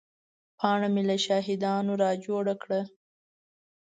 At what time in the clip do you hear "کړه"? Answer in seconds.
2.61-2.81